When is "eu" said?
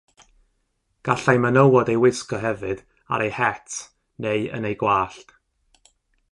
3.27-3.31, 4.69-4.75